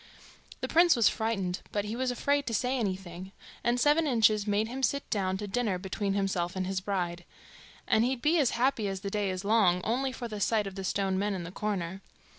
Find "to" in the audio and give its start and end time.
2.47-2.55, 5.37-5.47